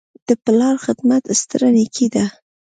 د 0.27 0.29
پلار 0.43 0.75
خدمت 0.85 1.23
ستره 1.41 1.67
نیکي 1.75 2.07
ده. 2.15 2.25